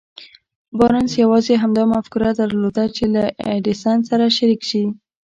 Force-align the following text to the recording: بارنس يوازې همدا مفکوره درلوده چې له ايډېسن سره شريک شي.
بارنس 0.77 1.11
يوازې 1.23 1.53
همدا 1.63 1.83
مفکوره 1.93 2.29
درلوده 2.41 2.85
چې 2.95 3.03
له 3.13 3.23
ايډېسن 3.51 3.97
سره 4.09 4.25
شريک 4.37 4.61
شي. 4.69 4.83